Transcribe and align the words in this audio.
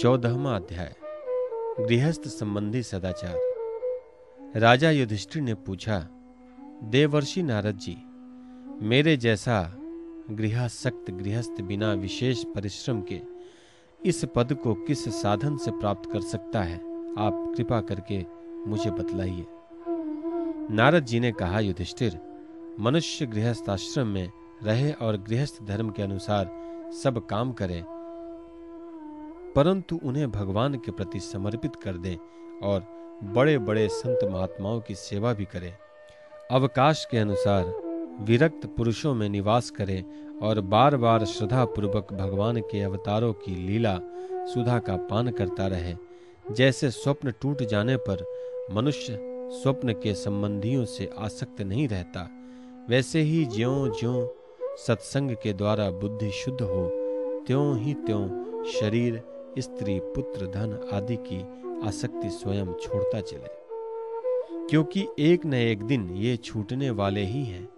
चौदहवा 0.00 0.56
अध्याय। 0.56 0.94
गृहस्थ 1.80 2.28
संबंधी 2.28 2.82
सदाचार। 2.82 3.38
राजा 4.56 4.90
युधिष्ठिर 4.90 5.42
ने 5.42 5.54
पूछा, 5.54 6.08
देवर्षि 6.82 7.42
नारद 7.42 7.76
जी, 7.76 7.96
मेरे 8.86 9.16
जैसा 9.16 9.76
गृहसक्त 10.30 11.10
गृहस्थ 11.10 11.60
बिना 11.60 11.92
विशेष 11.92 12.44
परिश्रम 12.44 13.02
के 13.02 13.20
इस 14.04 14.24
पद 14.24 14.54
को 14.54 14.74
किस 14.74 15.08
साधन 15.22 15.56
से 15.56 15.70
प्राप्त 15.70 16.12
कर 16.12 16.20
सकता 16.20 16.62
है? 16.62 16.76
आप 17.18 17.54
कृपा 17.56 17.80
करके 17.80 18.24
मुझे 18.66 18.90
बतलाइए। 18.90 19.46
नारद 20.74 21.04
जी 21.04 21.20
ने 21.20 21.32
कहा, 21.32 21.60
युधिष्ठिर, 21.60 22.20
मनुष्य 22.80 23.26
गृहस्थ 23.26 23.70
आश्रम 23.70 24.06
में 24.06 24.30
रहे 24.62 24.92
और 24.92 25.16
गृहस्थ 25.16 25.62
धर्म 25.62 25.90
के 25.90 26.02
अनुसार 26.02 26.50
सब 27.02 27.26
काम 27.26 27.52
करे 27.52 27.84
परंतु 29.56 30.00
उन्हें 30.04 30.30
भगवान 30.30 30.74
के 30.74 30.92
प्रति 30.92 31.20
समर्पित 31.20 31.76
कर 31.76 31.96
दे 31.96 32.16
और 32.62 32.86
बड़े 33.34 33.58
बड़े 33.58 33.88
संत 33.88 34.28
महात्माओं 34.32 34.80
की 34.80 34.94
सेवा 34.94 35.32
भी 35.32 35.44
करें। 35.44 35.72
अवकाश 36.50 37.06
के 37.10 37.18
अनुसार 37.18 37.64
विरक्त 38.20 38.66
पुरुषों 38.66 39.14
में 39.14 39.28
निवास 39.28 39.70
करे 39.70 40.04
और 40.42 40.60
बार 40.60 40.96
बार 40.96 41.24
श्रद्धा 41.24 41.64
पूर्वक 41.64 42.12
भगवान 42.12 42.60
के 42.60 42.80
अवतारों 42.80 43.32
की 43.32 43.54
लीला, 43.66 43.98
सुधा 44.46 44.78
का 44.78 44.96
पान 44.96 45.30
करता 45.30 45.66
रहे। 45.66 45.94
जैसे 46.44 46.90
स्वप्न 46.90 47.32
टूट 47.42 47.62
जाने 47.62 47.96
पर 48.08 48.24
मनुष्य 48.72 49.18
स्वप्न 49.52 49.92
के 49.92 50.14
संबंधियों 50.14 50.84
से 50.84 51.10
आसक्त 51.18 51.60
नहीं 51.60 51.88
रहता, 51.88 52.28
वैसे 52.90 53.20
ही 53.20 53.44
ज्यो 53.44 53.88
ज्यो 54.00 54.14
सत्संग 54.78 55.30
के 55.42 55.52
द्वारा 55.52 55.90
बुद्धि 55.90 56.30
शुद्ध 56.30 56.60
हो, 56.62 56.88
त्यों 57.46 57.78
ही 57.78 57.94
त्यों 57.96 58.64
शरीर 58.64 59.22
स्त्री, 59.60 60.00
पुत्र, 60.00 60.46
धन 60.46 60.90
आदि 60.92 61.16
की 61.16 61.40
आसक्ति 61.88 62.30
स्वयं 62.30 62.74
छोड़ता 62.74 63.20
चले। 63.20 63.58
क्योंकि 64.70 65.06
एक 65.18 65.46
न 65.46 65.54
एक 65.54 65.82
दिन 65.82 66.10
ये 66.10 66.36
छूटने 66.36 66.90
वाले 66.90 67.24
ही 67.24 67.44
हैं। 67.44 67.68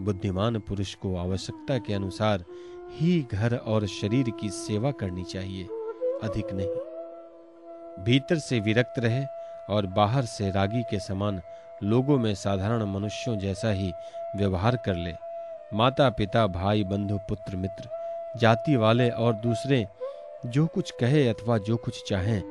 बुद्धिमान 0.00 0.58
पुरुष 0.58 0.94
को 0.94 1.16
आवश्यकता 1.16 1.78
के 1.78 1.94
अनुसार 1.94 2.44
ही 2.90 3.26
घर 3.32 3.56
और 3.56 3.86
शरीर 3.86 4.30
की 4.30 4.50
सेवा 4.50 4.90
करनी 4.90 5.24
चाहिए, 5.24 5.64
अधिक 6.22 6.52
नहीं। 6.52 6.68
भीतर 8.04 8.36
से 8.38 8.60
विरक्त 8.60 8.98
रहे 8.98 9.24
और 9.70 9.86
बाहर 9.86 10.22
से 10.22 10.50
रागी 10.50 10.82
के 10.82 10.98
समान 10.98 11.40
लोगों 11.82 12.18
में 12.18 12.34
साधारण 12.34 12.84
मनुष्यों 12.84 13.38
जैसा 13.38 13.70
ही 13.70 13.92
व्यवहार 14.36 14.76
कर 14.76 14.94
ले। 14.94 15.14
माता 15.74 16.10
पिता 16.10 16.46
भाई, 16.46 16.84
बंधु, 16.84 17.18
पुत्र, 17.18 17.56
मित्र, 17.56 17.88
जाति 18.36 18.76
वाले 18.76 19.10
और 19.10 19.32
दूसरे 19.32 19.86
जो 20.46 20.66
कुछ 20.66 20.90
कहे 20.90 21.28
अथवा 21.28 21.58
जो 21.58 21.76
कुछ 21.76 22.02
चाहें, 22.08 22.42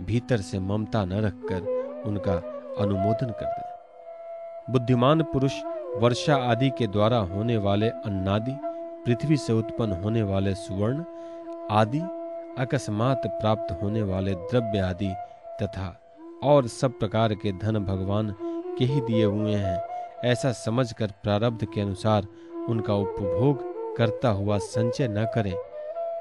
भीतर 0.00 0.40
से 0.40 0.58
ममता 0.58 1.04
न 1.04 1.12
रखकर 1.12 1.62
उनका 2.06 2.34
अनुमोदन 2.78 3.30
कर 3.30 3.46
दे। 3.46 4.72
बुद्धिमान 4.72 5.22
पुरुष 5.22 5.52
वर्षा 5.96 6.36
आदि 6.36 6.70
के 6.70 6.86
द्वारा 6.86 7.18
होने 7.18 7.56
वाले 7.56 7.88
अन्नादि, 7.88 8.56
पृथ्वी 9.04 9.36
से 9.36 9.52
उत्पन्न 9.52 9.92
होने 9.92 10.22
वाले 10.22 10.54
सुवर्ण 10.54 11.04
आदि, 11.70 12.00
अकस्मात 12.58 13.22
प्राप्त 13.26 13.82
होने 13.82 14.02
वाले 14.02 14.34
द्रव्य 14.34 14.78
आदि 14.78 15.12
तथा 15.62 15.96
और 16.44 16.66
सब 16.68 16.98
प्रकार 16.98 17.34
के 17.34 17.52
धन 17.52 17.78
भगवान 17.78 18.34
के 18.78 18.84
ही 18.84 19.00
दिए 19.00 19.24
हुए 19.24 19.54
हैं, 19.54 19.80
ऐसा 20.24 20.52
समझकर 20.52 21.12
प्रारब्ध 21.22 21.64
के 21.64 21.80
अनुसार 21.80 22.26
उनका 22.68 22.94
उपभोग 22.94 23.96
करता 23.96 24.28
हुआ 24.28 24.58
संचय 24.58 25.08
न 25.08 25.24
करें। 25.34 25.54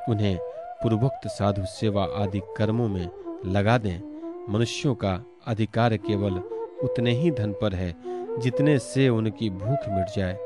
उन्हें 0.10 0.38
पूर्वोक्त 0.84 1.28
साधु 1.28 1.66
सेवा 1.66 2.04
आदि 2.04 2.42
कर्मों 2.58 2.88
में 2.88 3.10
लगा 3.46 3.78
दें। 3.78 4.00
मनुष्यों 4.50 4.96
का 4.96 5.26
अधिकार 5.48 5.98
केवल 5.98 6.34
उतने 6.84 7.12
ही 7.12 7.32
धन 7.32 7.52
पर 7.52 7.74
है, 7.74 7.96
जितने 8.40 8.80
से 8.80 9.10
उनकी 9.10 9.50
भूख 9.50 9.80
मिट 9.90 10.08
जाए। 10.18 10.38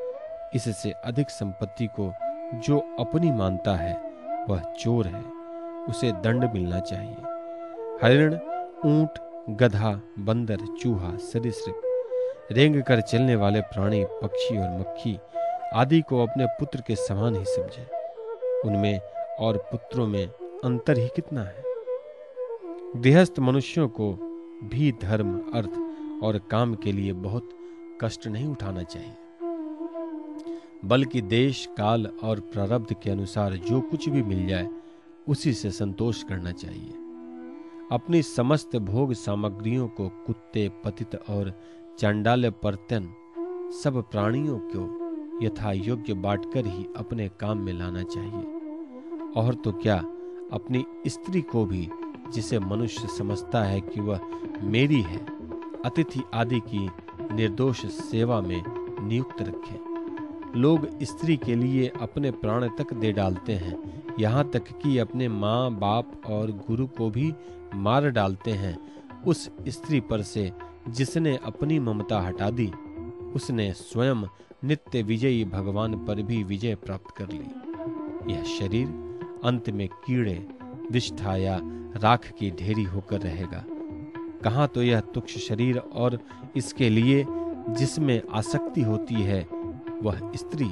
इससे 0.55 0.91
अधिक 0.91 1.29
संपत्ति 1.29 1.87
को 1.99 2.13
जो 2.59 2.79
अपनी 2.99 3.31
मानता 3.31 3.75
है, 3.75 4.01
वह 4.49 4.59
चोर 4.59 5.07
है। 5.07 5.23
उसे 5.89 6.11
दंड 6.11 6.43
मिलना 6.53 6.79
चाहिए। 6.79 7.15
हरिण, 8.03 8.33
ऊँट, 8.85 9.09
गधा, 9.49 10.01
बंदर, 10.19 10.57
चूहा, 10.81 11.17
सरीसृप, 11.17 11.81
रेंग 12.51 12.83
कर 12.83 13.01
चलने 13.01 13.35
वाले 13.35 13.61
प्राणी, 13.61 14.05
पक्षी 14.05 14.57
और 14.57 14.79
मक्खी 14.79 15.19
आदि 15.73 16.01
को 16.01 16.23
अपने 16.23 16.45
पुत्र 16.45 16.81
के 16.81 16.95
समान 16.95 17.35
ही 17.35 17.45
समझे। 17.45 17.87
उनमें 18.65 18.99
और 19.39 19.57
पुत्रों 19.57 20.07
में 20.07 20.27
अंतर 20.63 20.97
ही 20.97 21.07
कितना 21.07 21.41
है? 21.41 21.63
गृहस्थ 22.95 23.39
मनुष्यों 23.39 23.89
को 23.89 24.13
भी 24.63 24.91
धर्म, 24.91 25.51
अर्थ 25.53 25.71
और 26.23 26.37
काम 26.37 26.75
के 26.75 26.91
लिए 26.91 27.13
बहुत 27.13 27.49
कष्ट 28.01 28.27
नहीं 28.27 28.47
उठाना 28.47 28.83
चाहिए। 28.83 29.13
बल्कि 30.85 31.21
देश, 31.21 31.69
काल 31.77 32.07
और 32.23 32.39
प्रारब्ध 32.39 32.95
के 33.03 33.09
अनुसार 33.09 33.55
जो 33.55 33.81
कुछ 33.81 34.09
भी 34.09 34.23
मिल 34.23 34.47
जाए, 34.47 34.69
उसी 35.29 35.53
से 35.53 35.71
संतोष 35.71 36.23
करना 36.23 36.51
चाहिए। 36.51 36.93
अपनी 37.91 38.21
समस्त 38.21 38.75
भोग 38.75 39.13
सामग्रियों 39.13 39.87
को 39.87 40.09
कुत्ते, 40.09 40.69
पतित 40.69 41.15
और 41.15 41.59
चांडाल 41.99 42.49
परतन, 42.49 43.13
सब 43.83 44.03
प्राणियों 44.11 44.59
को 44.63 45.03
यथा 45.45 45.71
योग्य 45.71 46.13
बांटकर 46.13 46.65
ही 46.65 46.87
अपने 46.97 47.29
काम 47.29 47.57
में 47.57 47.73
लाना 47.73 48.03
चाहिए। 48.03 48.52
और 49.37 49.55
तो 49.55 49.71
क्या 49.71 49.95
अपनी 50.51 50.85
स्त्री 51.07 51.41
को 51.41 51.65
भी, 51.65 51.89
जिसे 52.33 52.59
मनुष्य 52.59 53.07
समझता 53.07 53.63
है 53.63 53.81
कि 53.81 54.01
वह 54.01 54.19
मेरी 54.61 55.01
है, 55.01 55.25
अतिथि 55.85 56.21
आदि 56.33 56.59
की 56.59 56.89
निर्दोष 57.35 57.85
सेवा 57.85 58.41
में 58.41 58.63
नियुक्त 59.07 59.41
रखें। 59.41 59.93
लोग 60.55 60.87
स्त्री 61.03 61.37
के 61.37 61.55
लिए 61.55 61.91
अपने 62.01 62.31
प्राण 62.31 62.67
तक 62.67 62.93
दे 62.93 63.11
डालते 63.11 63.53
हैं। 63.53 64.03
यहाँ 64.19 64.49
तक 64.49 64.63
कि 64.81 64.97
अपने 64.97 65.27
माँ, 65.27 65.71
बाप 65.71 66.21
और 66.27 66.51
गुरु 66.51 66.87
को 66.87 67.09
भी 67.09 67.33
मार 67.75 68.09
डालते 68.09 68.51
हैं। 68.51 68.77
उस 69.23 69.49
स्त्री 69.67 69.99
पर 69.99 70.21
से 70.21 70.51
जिसने 70.89 71.39
अपनी 71.45 71.79
ममता 71.79 72.19
हटा 72.21 72.49
दी, 72.49 72.71
उसने 73.35 73.73
स्वयं 73.73 74.27
नित्य 74.63 75.01
विजयी 75.03 75.45
भगवान 75.45 76.05
पर 76.05 76.21
भी 76.21 76.43
विजय 76.43 76.75
प्राप्त 76.75 77.15
कर 77.17 77.29
ली। 77.29 78.33
यह 78.33 78.43
शरीर 78.43 78.87
अंत 79.43 79.69
में 79.69 79.87
कीड़े 79.87 80.45
विष्ठा 80.91 81.35
या 81.35 81.59
राख 81.95 82.31
की 82.39 82.51
ढेरी 82.51 82.83
होकर 82.83 83.21
रहेगा। 83.21 83.63
कहाँ 84.43 84.67
तो 84.67 84.83
यह 84.83 84.99
तुक्ष 84.99 85.37
शरीर 85.37 85.77
और 85.77 86.19
इसके 86.55 86.89
लिए 86.89 87.25
जिसमें 87.69 88.21
आसक्ति 88.33 88.81
होती 88.81 89.15
है, 89.15 89.47
वह 90.03 90.31
स्त्री 90.35 90.69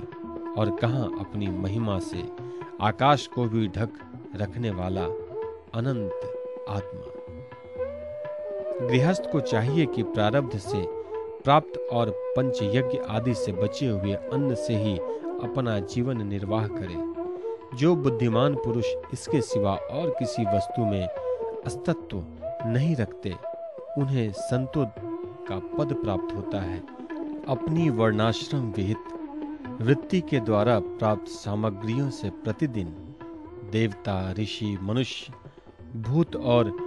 और 0.57 0.75
कहाँ 0.81 1.05
अपनी 1.19 1.47
महिमा 1.47 1.99
से 1.99 2.23
आकाश 2.81 3.27
को 3.27 3.45
भी 3.45 3.67
ढक 3.67 3.99
रखने 4.35 4.71
वाला 4.71 5.03
अनंत 5.73 6.65
आत्मा। 6.69 7.05
गृहस्थ 8.87 9.31
को 9.31 9.39
चाहिए 9.39 9.85
कि 9.85 10.03
प्रारब्ध 10.03 10.57
से 10.57 10.85
प्राप्त 11.43 11.77
और 11.93 12.09
पंचयज्ञ 12.37 12.97
आदि 13.09 13.33
से 13.33 13.51
बचे 13.51 13.87
हुए 13.87 14.13
अन्न 14.13 14.55
से 14.55 14.75
ही 14.75 14.97
अपना 15.43 15.79
जीवन 15.79 16.27
निर्वाह 16.27 16.67
करे। 16.67 17.20
जो 17.75 17.95
बुद्धिमान 17.95 18.55
पुरुष 18.55 18.85
इसके 19.13 19.41
सिवा 19.41 19.75
और 19.75 20.09
किसी 20.09 20.43
वस्तु 20.45 20.85
में 20.85 21.07
अस्तित्व 21.65 22.23
नहीं 22.69 22.95
रखते, 22.95 23.35
उन्हें 23.97 24.31
संतों 24.31 24.85
का 25.49 25.59
पद 25.77 25.93
प्राप्त 25.93 26.35
होता 26.35 26.61
है। 26.61 26.79
अपनी 27.47 27.89
वर्णाश्रम 27.89 28.59
विहित 28.59 28.97
वृत्ति 29.81 30.21
के 30.21 30.39
द्वारा 30.39 30.79
प्राप्त 30.79 31.27
सामग्रियों 31.27 32.09
से 32.09 32.29
प्रतिदिन 32.29 33.15
देवता, 33.71 34.31
ऋषि, 34.31 34.77
मनुष्य, 34.81 35.33
भूत 35.99 36.35
और 36.35 36.77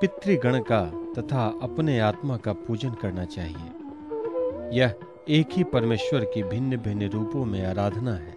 पितृगण 0.00 0.58
का 0.58 0.84
तथा 1.18 1.58
अपने 1.62 1.98
आत्मा 2.00 2.36
का 2.36 2.52
पूजन 2.52 2.90
करना 2.90 3.24
चाहिए। 3.24 4.78
यह 4.78 4.94
एक 5.28 5.48
ही 5.52 5.64
परमेश्वर 5.64 6.24
की 6.24 6.42
भिन्न 6.42 6.76
भिन्न 6.76 7.08
रूपों 7.08 7.44
में 7.44 7.66
आराधना 7.66 8.14
है। 8.14 8.35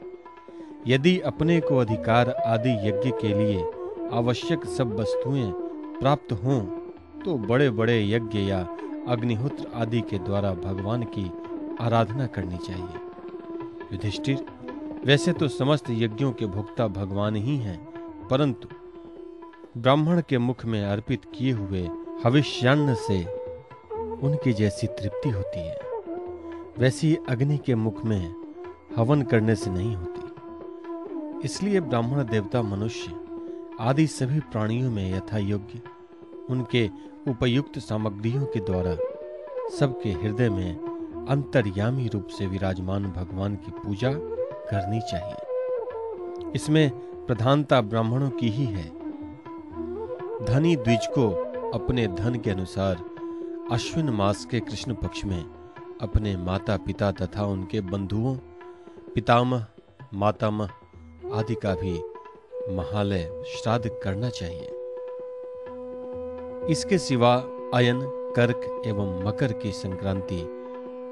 यदि 0.88 1.20
अपने 1.20 1.60
को 1.60 1.78
अधिकार 1.78 2.30
आदि 2.30 2.72
यज्ञ 2.88 3.12
के 3.12 3.34
लिए 3.34 3.64
आवश्यक 4.14 4.66
सब 4.66 5.00
वस्तुएँ 5.00 5.52
प्राप्त 6.00 6.32
हों 6.34 6.62
तो 7.22 7.36
बड़े 7.38 7.70
बड़े 7.70 8.02
यज्ञ 8.10 8.40
या 8.40 8.60
अग्निहोत्र 9.08 9.68
आदि 9.76 10.02
के 10.02 10.20
द्वारा 10.20 10.54
भगवान 10.54 11.04
की 11.04 11.32
आराधना 11.82 12.28
करनी 12.28 12.58
चाहिए। 12.58 13.00
युधिष्ठिर, 13.94 14.46
वैसे 15.06 15.34
तो 15.34 15.48
समस्त 15.48 15.90
यज्ञों 15.90 16.32
के 16.32 16.46
भोक्ता 16.46 16.88
भगवान 16.88 17.36
ही 17.36 17.58
हैं, 17.58 17.78
परंतु 18.28 18.68
ब्राह्मण 19.78 20.22
के 20.30 20.38
मुख 20.38 20.66
में 20.66 20.84
अर्पित 20.86 21.22
किए 21.34 21.52
हुए 21.52 21.90
हविष्यान्न 22.26 22.96
से 22.96 23.24
उनकी 24.24 24.54
जैसी 24.54 24.88
तृप्ति 24.88 25.30
होती 25.30 25.60
है। 25.60 25.80
वैसी 26.80 27.18
अग्नि 27.30 27.58
के 27.58 27.76
मुख 27.76 28.06
में 28.06 28.36
हवन 28.98 29.22
करने 29.22 29.56
से 29.56 29.72
नहीं 29.72 29.96
होती। 29.96 30.19
इसलिए 31.46 31.80
ब्राह्मण 31.80 32.24
देवता 32.24 32.62
मनुष्य 32.62 33.16
आदि 33.80 34.08
सभी 34.08 34.40
प्राणियों 34.40 34.92
में 34.92 35.18
यथा 35.18 35.38
योग्य 35.38 35.82
उनके 36.50 36.90
उपयुक्त 37.28 37.80
सामग्रियों 37.80 38.46
के 38.46 38.60
द्वारा 38.60 38.96
सबके 39.80 40.12
हृदय 40.12 40.50
में 40.50 41.26
अंतर्यामी 41.30 42.08
रूप 42.08 42.28
से 42.28 42.46
विराजमान 42.46 43.04
भगवान 43.04 43.56
की 43.56 43.72
पूजा 43.72 44.12
करनी 44.72 45.00
चाहिए। 45.02 46.52
इसमें 46.56 46.90
प्रधानता 47.26 47.82
ब्राह्मणों 47.82 48.30
की 48.30 48.50
ही 48.50 48.66
है। 48.66 48.88
धनी 50.46 50.76
द्विज 50.76 51.08
को 51.08 51.30
अपने 51.74 52.08
धन 52.08 52.36
के 52.36 52.50
अनुसार 52.50 53.06
अश्विन 53.72 54.10
मास 54.10 54.46
के 54.46 54.60
कृष्ण 54.60 54.94
पक्ष 54.94 55.26
में 55.26 55.42
अपने 56.02 56.38
माता 56.38 56.78
पिता 56.78 57.12
तथा 57.12 57.46
उनके 57.46 57.82
बंधुओं, 57.82 58.36
पितामह, 59.16 59.66
मातामह 60.14 60.70
आदि 61.34 61.56
का 61.56 61.74
भी 61.76 61.94
महालय 62.76 63.44
श्राद्ध 63.48 63.90
करना 64.04 64.30
चाहिए। 64.30 64.68
इसके 66.72 66.98
सिवा 66.98 67.36
अयन, 67.74 68.02
कर्क 68.36 68.84
एवं 68.86 69.24
मकर 69.24 69.54
की 69.54 69.72
संक्रांति, 69.72 70.42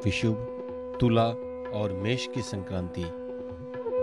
विशुभ, 0.05 0.35
तुला 1.01 1.27
और 1.73 1.93
मेष 1.93 2.27
की 2.27 2.41
संक्रांति, 2.41 3.03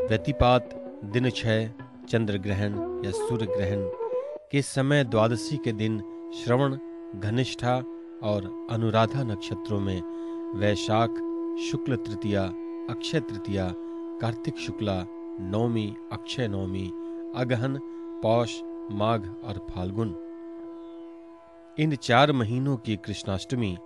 व्यतिपात 0.08 0.70
दिन 1.04 1.30
क्षय 1.30 1.70
चंद्र 2.08 2.38
ग्रहण 2.38 2.74
या 3.04 3.10
सूर्य 3.10 3.46
ग्रहण 3.46 3.84
के 4.52 4.62
समय 4.62 5.04
द्वादशी 5.04 5.56
के 5.56 5.72
दिन 5.72 5.98
श्रवण, 6.44 6.78
घनिष्ठा 7.20 7.76
और 8.22 8.68
अनुराधा 8.70 9.22
नक्षत्रों 9.22 9.80
में 9.80 10.02
वैशाख, 10.56 11.10
शुक्ल 11.70 11.96
तृतीया, 11.96 12.44
अक्षय 12.90 13.20
तृतीया, 13.20 13.74
कार्तिक 14.20 14.56
शुक्ला 14.56 15.06
नवमी 15.40 15.96
अक्षय 16.12 16.48
नवमी 16.48 16.92
अगहन, 17.36 17.80
पौष, 18.22 18.60
माघ 18.90 19.28
और 19.44 19.66
फाल्गुन। 19.70 20.14
इन 21.78 21.96
चार 21.96 22.32
महीनों 22.32 22.76
की 22.76 22.96
कृष्णाष्टमी, 22.96 23.76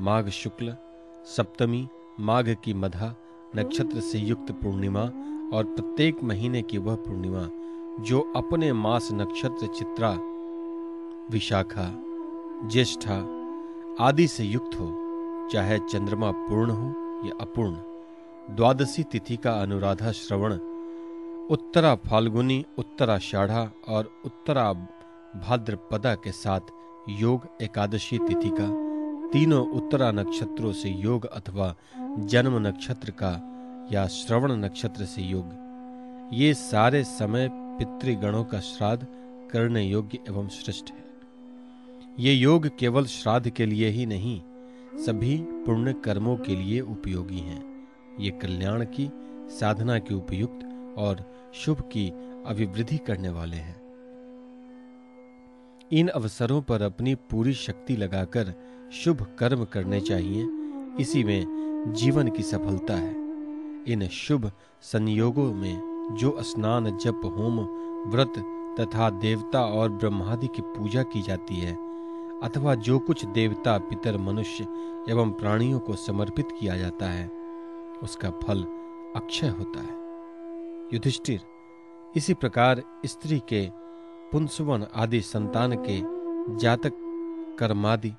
माघ 0.00 0.28
शुक्ल, 0.28 0.76
सप्तमी, 1.24 1.88
माघ 2.20 2.54
की 2.64 2.74
मधा, 2.74 3.16
नक्षत्र 3.56 4.00
से 4.00 4.18
युक्त 4.18 4.52
पूर्णिमा 4.52 5.00
और 5.56 5.64
प्रत्येक 5.64 6.22
महीने 6.22 6.62
की 6.62 6.78
वह 6.78 6.94
पूर्णिमा, 6.94 7.48
जो 8.02 8.32
अपने 8.36 8.72
मास 8.72 9.08
नक्षत्र 9.12 9.66
चित्रा, 9.66 10.18
विशाखा, 11.30 11.92
ज्येष्ठा 12.68 13.42
आदि 14.00 14.28
से 14.28 14.44
युक्त 14.44 14.74
हो, 14.74 14.98
चाहे 15.52 15.78
चंद्रमा 15.78 16.30
पूर्ण 16.30 16.70
हो 16.70 16.86
या 17.28 17.38
अपूर्ण। 17.40 17.76
द्वादशी 18.56 19.02
तिथि 19.02 19.36
का 19.36 19.52
अनुराधा 19.52 20.12
श्रवण 20.12 20.58
उत्तरा 21.50 21.94
फाल्गुनी, 21.94 22.64
उत्तरा 22.78 23.18
शाढ़ा 23.18 23.70
और 23.88 24.10
उत्तरा 24.24 24.72
भाद्रपदा 25.38 26.14
के 26.14 26.32
साथ 26.32 26.60
योग 27.08 27.48
एकादशी 27.62 28.18
तिथि 28.18 28.50
का। 28.50 28.66
तीनों 29.30 29.66
उत्तरा 29.68 30.10
नक्षत्रों 30.12 30.72
से 30.72 30.90
योग 30.90 31.24
अथवा 31.26 31.74
जन्म 32.18 32.58
नक्षत्र 32.66 33.10
का 33.10 33.32
या 33.92 34.06
श्रवण 34.06 34.52
नक्षत्र 34.52 35.04
से 35.04 35.22
योग। 35.22 36.30
ये 36.32 36.54
सारे 36.54 37.04
समय 37.04 37.48
पितृगणों 37.52 38.44
का 38.44 38.60
श्राद्ध 38.60 39.06
करने 39.52 39.82
योग्य 39.82 40.18
एवं 40.28 40.48
श्रेष्ठ 40.48 40.90
है। 40.90 41.04
ये 42.18 42.32
योग 42.32 42.68
केवल 42.78 43.06
श्राद्ध 43.06 43.50
के 43.50 43.66
लिए 43.66 43.88
ही 43.88 44.06
नहीं, 44.06 44.40
सभी 44.96 45.36
पुण्य 45.42 45.92
कर्मों 45.92 46.36
के 46.36 46.56
लिए 46.56 46.80
उपयोगी 46.80 47.38
हैं। 47.38 47.64
ये 48.20 48.30
कल्याण 48.30 48.84
की, 48.84 49.10
साधना 49.50 49.98
के 49.98 50.14
उपयुक्त 50.14 50.68
और 50.98 51.34
शुभ 51.54 51.80
की 51.80 52.08
अभिवृद्धि 52.46 52.98
करने 52.98 53.28
वाले 53.28 53.56
हैं। 53.56 53.82
इन 55.92 56.08
अवसरों 56.08 56.62
पर 56.62 56.82
अपनी 56.82 57.14
पूरी 57.14 57.52
शक्ति 57.52 57.96
लगाकर 57.96 58.54
शुभ 58.92 59.36
कर्म 59.38 59.64
करने 59.64 60.00
चाहिए। 60.00 60.48
इसी 61.00 61.24
में 61.24 61.46
जीवन 61.92 62.28
की 62.28 62.42
सफलता 62.42 62.94
है। 62.94 63.14
इन 63.88 64.08
शुभ 64.08 64.52
संयोगों 64.82 65.52
में 65.52 65.92
जो 66.12 66.36
स्नान, 66.40 66.98
जप, 66.98 67.20
होम, 67.24 67.60
व्रत 68.10 68.32
तथा 68.80 69.10
देवता 69.10 69.64
और 69.64 69.90
ब्रह्मादि 69.90 70.46
की 70.46 70.62
पूजा 70.62 71.02
की 71.02 71.22
जाती 71.22 71.54
है, 71.54 71.74
अथवा 72.40 72.74
जो 72.74 72.98
कुछ 72.98 73.24
देवता, 73.24 73.78
पितर, 73.78 74.18
मनुष्य 74.18 74.64
एवं 75.08 75.30
प्राणियों 75.30 75.78
को 75.78 75.96
समर्पित 75.96 76.48
किया 76.60 76.76
जाता 76.76 77.06
है, 77.06 77.30
उसका 78.02 78.30
फल 78.30 78.62
अक्षय 79.16 79.48
होता 79.48 79.80
है। 79.80 80.01
युधिष्ठिर। 80.92 81.40
इसी 82.16 82.34
प्रकार 82.34 82.82
स्त्री 83.06 83.38
के 83.48 83.68
पुंसवन 84.32 84.86
आदि 84.94 85.20
संतान 85.20 85.72
के 85.76 85.96
जातक 86.58 86.92
कर्मादि 87.58 88.12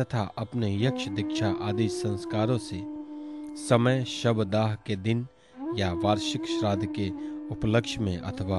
तथा 0.00 0.22
अपने 0.38 0.72
यक्ष 0.76 1.06
दीक्षा 1.08 1.54
आदि 1.62 1.88
संस्कारों 1.88 2.58
से 2.58 2.80
समय 3.68 4.04
शबदाह 4.04 4.74
के 4.74 4.96
दिन 4.96 5.26
या 5.74 5.92
वार्षिक 5.92 6.46
श्राद्ध 6.46 6.86
के 6.98 7.08
उपलक्ष्य 7.50 8.00
में 8.00 8.18
अथवा 8.18 8.58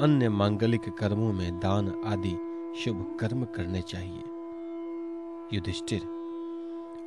अन्य 0.00 0.28
मांगलिक 0.28 0.88
कर्मों 0.98 1.32
में 1.32 1.60
दान 1.60 2.02
आदि 2.06 2.36
शुभ 2.80 3.16
कर्म 3.20 3.44
करने 3.44 3.82
चाहिए। 3.82 4.22
युधिष्ठिर, 5.56 6.00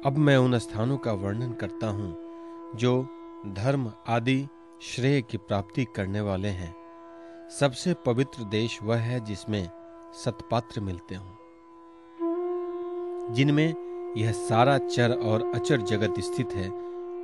अब 0.05 0.17
मैं 0.17 0.37
उन 0.37 0.57
स्थानों 0.57 0.97
का 0.97 1.13
वर्णन 1.13 1.51
करता 1.51 1.87
हूँ 1.87 2.15
जो 2.75 3.01
धर्म 3.47 3.91
आदि 4.07 4.47
श्रेय 4.81 5.21
की 5.21 5.37
प्राप्ति 5.37 5.85
करने 5.95 6.21
वाले 6.21 6.47
हैं। 6.47 6.75
सबसे 7.59 7.93
पवित्र 7.93 8.43
देश 8.43 8.79
वह 8.83 8.97
है 8.97 9.19
जिसमें 9.19 9.69
सतपात्र 10.13 10.81
मिलते 10.81 11.15
हों। 11.15 11.31
जिनमें 13.33 13.73
यह 14.17 14.31
सारा 14.31 14.77
चर 14.77 15.11
और 15.11 15.51
अचर 15.55 15.81
जगत 15.81 16.19
स्थित 16.19 16.53
है, 16.53 16.69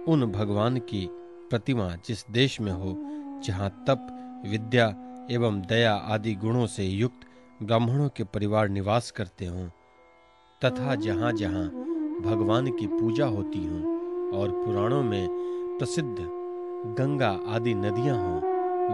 उन 0.08 0.32
भगवान 0.32 0.78
की 0.78 1.10
प्रतिमा 1.50 1.96
जिस 2.06 2.30
देश 2.32 2.62
में 2.62 2.72
हो, 2.72 2.96
जहाँ 3.42 3.70
तप, 3.70 4.08
विद्या 4.48 4.88
एवं 5.32 5.62
दया 5.62 5.96
आदि 5.96 6.36
गुणों 6.36 6.68
से 6.68 6.84
युक्त 6.84 7.20
ब्राह्मणों 7.64 8.10
के 8.10 8.24
परिवार 8.24 8.70
निवास 8.70 9.12
करते 9.12 9.46
हों, 9.46 9.68
तथा 10.66 10.96
जहाँ 10.96 11.32
जहाँ 11.32 11.66
भगवान 12.22 12.72
की 12.72 12.88
पूजा 12.88 13.26
होती 13.26 13.68
हो 13.68 13.78
और 14.38 14.52
पुराणों 14.66 15.04
में 15.04 15.28
प्रसिद्ध 15.80 16.43
गंगा 16.86 17.30
आदि 17.48 17.74
नदियाँ 17.74 18.16
हों, 18.18 18.40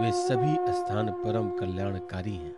वे 0.02 0.10
सभी 0.12 0.72
स्थान 0.72 1.08
परम 1.10 1.48
कल्याणकारी 1.50 2.34
हैं। 2.34 2.54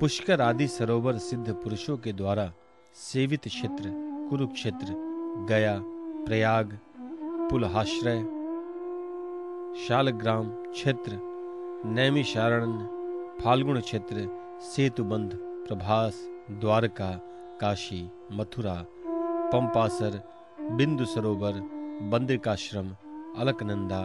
पुष्कर 0.00 0.40
आदि 0.40 0.66
सरोवर 0.68 1.18
सिद्ध 1.18 1.52
पुरुषों 1.52 1.96
के 1.96 2.12
द्वारा 2.12 2.52
सेवित 2.94 3.48
क्षेत्र, 3.48 3.90
कुरुक्षेत्र, 4.30 4.94
गया, 5.48 5.78
प्रयाग, 6.26 6.78
पुलहाश्रय, 7.50 8.20
शालग्राम 9.86 10.52
क्षेत्र, 10.72 11.20
नैमिषारण्य 11.86 12.88
फाल्गुन 13.42 13.80
क्षेत्र, 13.80 14.28
सेतुबंध, 14.62 15.38
प्रभास, 15.68 16.24
द्वारका, 16.50 17.10
काशी, 17.60 18.10
मथुरा, 18.32 18.84
पंपासर, 19.52 20.22
बिंदु 20.60 21.04
सरोवर 21.04 21.60
बंदिकाश्रम 22.02 22.94
अलकनंदा, 23.38 24.02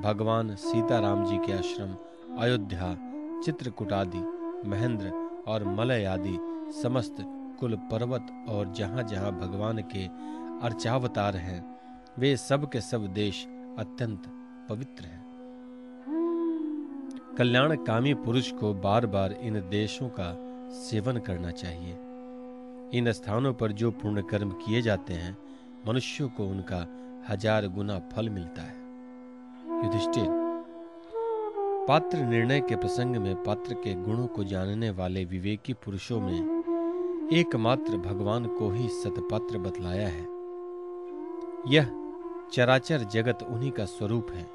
भगवान 0.00 0.54
सीताराम 0.54 1.24
जी 1.24 1.38
के 1.38 1.52
आश्रम, 1.52 1.94
अयोध्या 2.38 2.94
चित्रकूट 3.44 3.92
आदि 3.92 4.18
महेंद्र 4.68 5.12
और 5.46 5.64
मलय 5.64 6.04
आदि 6.04 6.38
समस्त 6.82 7.16
कुल 7.60 7.74
पर्वत 7.74 8.26
और 8.48 8.72
जहाँ 8.72 9.02
जहाँ 9.02 9.32
भगवान 9.32 9.78
के 9.78 10.06
अर्चावतार 10.66 11.36
हैं, 11.36 11.78
वे 12.18 12.36
सब 12.36 12.70
के 12.70 12.80
सब 12.80 13.06
देश 13.06 13.46
अत्यंत 13.78 14.22
पवित्र 14.68 15.04
हैं। 15.04 15.20
कल्याण 17.38 17.76
कामी 17.76 18.14
पुरुष 18.14 18.52
को 18.52 18.74
बार 18.74 19.06
बार 19.06 19.32
इन 19.32 19.54
देशों 19.70 20.08
का 20.08 20.36
सेवन 20.72 21.18
करना 21.18 21.50
चाहिए। 21.50 21.98
इन 22.98 23.12
स्थानों 23.12 23.54
पर 23.54 23.72
जो 23.72 23.90
पुण्य 23.90 24.22
कर्म 24.22 24.50
किए 24.50 24.82
जाते 24.82 25.14
हैं, 25.14 25.36
मनुष्यों 25.88 26.28
को 26.28 26.46
उनका 26.46 26.99
हज़ार 27.30 27.66
गुना 27.68 27.98
फल 28.12 28.28
मिलता 28.28 28.62
है। 28.62 28.78
युधिष्ठिर, 29.84 30.26
पात्र 31.88 32.18
निर्णय 32.18 32.60
के 32.60 32.76
प्रसंग 32.76 33.16
में 33.16 33.34
पात्र 33.44 33.74
के 33.74 33.94
गुणों 33.94 34.26
को 34.26 34.44
जानने 34.44 34.90
वाले 34.90 35.24
विवेकी 35.24 35.72
पुरुषों 35.74 36.20
में 36.20 37.30
एकमात्र 37.32 37.96
भगवान 37.98 38.46
को 38.48 38.70
ही 38.70 38.88
सतपात्र 38.88 39.58
बतलाया 39.58 40.08
है। 40.08 40.26
यह 41.68 41.90
चराचर 42.52 43.04
जगत 43.04 43.42
उन्हीं 43.42 43.70
का 43.70 43.84
स्वरूप 43.84 44.30
है। 44.32 44.46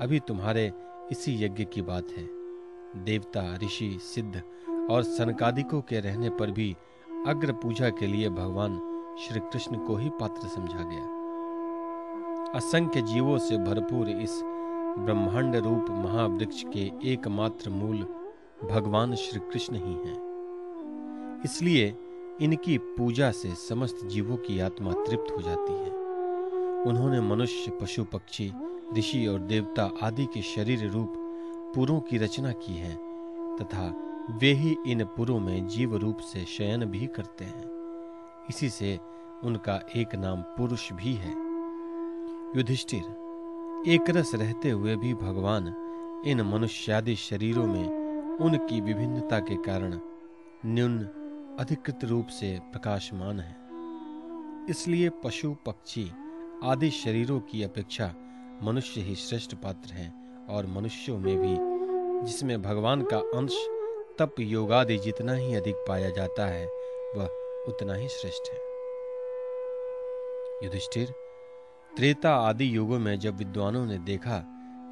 अभी 0.00 0.20
तुम्हारे 0.20 0.72
इसी 1.12 1.44
यज्ञ 1.44 1.64
की 1.64 1.82
बात 1.82 2.10
है। 2.16 2.28
देवता, 3.04 3.42
ऋषि, 3.64 3.98
सिद्ध 4.02 4.42
और 4.90 5.02
सनकादिकों 5.02 5.80
के 5.80 6.00
रहने 6.00 6.30
पर 6.30 6.50
भी 6.50 6.70
अग्र 7.26 7.52
पूजा 7.52 7.90
के 7.90 8.06
लिए 8.06 8.28
भगवान 8.30 8.78
श्री 9.20 9.40
कृष्ण 9.42 9.86
को 9.86 9.96
ही 9.96 10.10
पात्र 10.10 10.48
समझा 10.48 10.82
गया। 10.82 11.13
असंख्य 12.54 13.02
जीवों 13.02 13.38
से 13.38 13.56
भरपूर 13.56 14.08
इस 14.08 14.40
ब्रह्मांड 14.98 15.56
रूप 15.56 15.86
महावृक्ष 15.90 16.62
के 16.66 17.12
एकमात्र 17.12 17.70
मूल 17.70 17.96
भगवान 18.70 19.14
श्री 19.14 19.40
कृष्ण 19.40 19.74
ही 19.76 19.92
हैं। 19.92 21.42
इसलिए 21.44 21.94
इनकी 22.40 22.78
पूजा 22.78 23.30
से 23.30 23.54
समस्त 23.54 24.06
जीवों 24.06 24.36
की 24.36 24.60
आत्मा 24.60 24.92
तृप्त 24.92 25.36
हो 25.36 25.42
जाती 25.42 25.72
है। 25.72 25.90
उन्होंने 26.82 27.20
मनुष्य, 27.20 27.78
पशु, 27.82 28.04
पक्षी, 28.04 28.52
ऋषि 28.98 29.26
और 29.26 29.38
देवता 29.38 29.90
आदि 30.02 30.24
के 30.24 30.42
शरीर 30.42 30.90
रूप 30.90 31.12
पुरों 31.74 32.00
की 32.00 32.18
रचना 32.18 32.52
की 32.52 32.74
है 32.74 32.96
तथा 33.56 33.94
वे 34.30 34.52
ही 34.52 34.76
इन 34.86 35.04
पुरों 35.04 35.40
में 35.40 35.68
जीव 35.68 35.96
रूप 35.96 36.18
से 36.18 36.44
शयन 36.44 36.84
भी 36.84 37.06
करते 37.06 37.44
हैं। 37.44 37.64
इसी 38.50 38.70
से 38.70 38.98
उनका 39.44 39.88
एक 39.96 40.14
नाम 40.14 40.42
पुरुष 40.42 40.92
भी 40.92 41.14
है। 41.14 41.43
युधिष्ठिर, 42.56 43.02
एक 43.86 44.10
रस 44.10 44.34
रहते 44.34 44.70
हुए 44.70 44.96
भी 44.96 45.14
भगवान 45.14 45.66
इन 46.26 46.42
मनुष्यादि 46.42 47.16
शरीरों 47.16 47.66
में 47.66 48.38
उनकी 48.40 48.80
विभिन्नता 48.80 49.38
के 49.38 49.54
कारण 49.54 49.98
न्यून 50.66 50.98
अधिकृत 51.60 52.04
रूप 52.04 52.26
से 52.26 52.58
प्रकाशमान 52.62 53.40
है। 53.40 53.56
इसलिए 54.70 55.08
पशु, 55.08 55.54
पक्षी 55.66 56.12
आदि 56.64 56.90
शरीरों 56.90 57.40
की 57.40 57.62
अपेक्षा 57.62 58.14
मनुष्य 58.62 59.00
ही 59.00 59.14
श्रेष्ठ 59.14 59.54
पात्र 59.54 59.92
हैं 59.92 60.46
और 60.46 60.66
मनुष्यों 60.66 61.18
में 61.18 61.36
भी, 61.36 61.56
जिसमें 62.26 62.62
भगवान 62.62 63.02
का 63.02 63.18
अंश 63.18 63.56
तप 64.18 64.34
योगादि 64.40 64.98
जितना 64.98 65.32
ही 65.32 65.54
अधिक 65.54 65.84
पाया 65.88 66.10
जाता 66.10 66.46
है, 66.46 66.66
वह 67.16 67.26
उतना 67.68 67.94
ही 67.94 68.08
श्रेष्ठ 68.08 68.52
है। 68.52 68.58
युधिष्ठिर 70.64 71.14
त्रेता 71.96 72.34
आदि 72.34 72.76
युगों 72.76 72.98
में 72.98 73.18
जब 73.20 73.36
विद्वानों 73.36 73.86
ने 73.86 73.98
देखा 73.98 74.38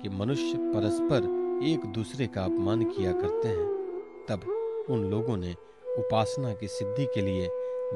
कि 0.03 0.09
मनुष्य 0.09 0.59
परस्पर 0.59 1.25
एक 1.67 1.87
दूसरे 1.87 2.27
का 2.27 2.45
अपमान 2.45 2.85
किया 2.85 3.13
करते 3.13 3.49
हैं, 3.49 3.67
तब 4.29 4.87
उन 4.91 5.05
लोगों 5.05 5.37
ने 5.37 5.53
उपासना 5.99 6.53
की 6.55 6.69
सिद्धि 6.69 7.05
के 7.05 7.21
लिए 7.21 7.49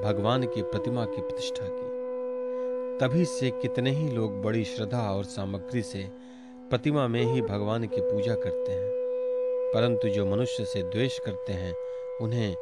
भगवान 0.04 0.46
की 0.46 0.62
प्रतिमा 0.62 1.04
की 1.04 1.20
प्रतिष्ठा 1.20 1.68
की। 1.68 2.98
तभी 2.98 3.24
से 3.24 3.50
कितने 3.50 3.90
ही 3.90 4.10
लोग 4.10 4.42
बड़ी 4.42 4.64
श्रद्धा 4.64 5.10
और 5.12 5.24
सामग्री 5.24 5.82
से 5.82 6.08
प्रतिमा 6.70 7.08
में 7.08 7.22
ही 7.24 7.42
भगवान 7.42 7.86
की 7.86 8.00
पूजा 8.00 8.34
करते 8.34 8.72
हैं, 8.72 8.90
परंतु 9.74 10.08
जो 10.08 10.26
मनुष्य 10.26 10.64
से 10.64 10.82
द्वेष 10.82 11.18
करते 11.18 11.52
हैं, 11.52 11.74
उन्हें 12.20 12.54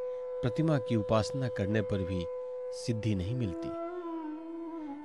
प्रतिमा 0.42 0.78
की 0.78 0.96
उपासना 0.96 1.48
करने 1.48 1.82
पर 1.82 1.98
भी 1.98 2.24
सिद्धि 2.72 3.14
नहीं 3.14 3.36
मिलती। 3.36 3.68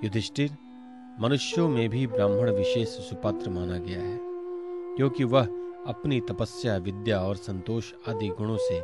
युधिष्ठिर 0.06 0.50
मनुष्यों 1.18 1.68
में 1.70 1.90
भी 1.90 2.06
ब्राह्मण 2.08 2.50
विशेष 2.52 2.88
सुपात्र 2.88 3.50
माना 3.50 3.78
गया 3.78 4.02
है, 4.02 4.18
क्योंकि 4.98 5.24
वह 5.24 5.48
अपनी 5.88 6.20
तपस्या, 6.20 6.78
विद्या 6.78 7.20
और 7.22 7.36
संतोष 7.36 7.92
आदि 8.10 8.28
गुणों 8.28 8.58
से 8.58 8.80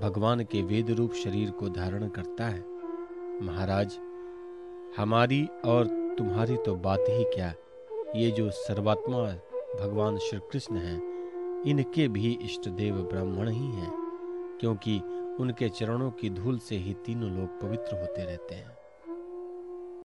भगवान 0.00 0.44
के 0.44 0.62
वेद 0.62 0.90
रूप 0.90 1.12
शरीर 1.14 1.50
को 1.50 1.68
धारण 1.68 2.08
करता 2.08 2.46
है। 2.46 2.64
महाराज, 3.42 3.98
हमारी 4.96 5.44
और 5.64 5.86
तुम्हारी 6.18 6.56
तो 6.56 6.74
बात 6.76 7.04
ही 7.08 7.24
क्या? 7.24 7.52
ये 8.16 8.30
जो 8.30 8.50
सर्वात्मा 8.50 9.22
भगवान 9.80 10.18
श्री 10.18 10.38
कृष्ण 10.52 10.76
हैं, 10.76 10.98
इनके 11.66 12.08
भी 12.08 12.38
इष्ट 12.42 12.68
देव 12.68 12.96
ब्राह्मण 13.02 13.48
ही 13.48 13.66
हैं, 13.66 13.92
क्योंकि 14.60 15.00
उनके 15.40 15.68
चरणों 15.68 16.10
की 16.10 16.30
धूल 16.30 16.58
से 16.58 16.76
ही 16.76 16.94
तीनों 17.06 17.30
लोग 17.30 17.60
पवित्र 17.60 18.00
होते 18.00 18.24
रहते 18.24 18.54
हैं। 18.54 18.79